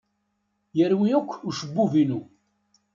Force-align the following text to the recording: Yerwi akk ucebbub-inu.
Yerwi 0.77 1.09
akk 1.19 1.31
ucebbub-inu. 1.47 2.21